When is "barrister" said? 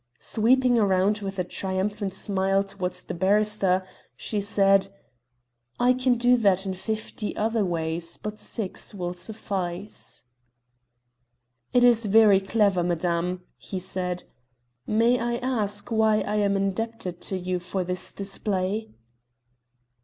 3.13-3.85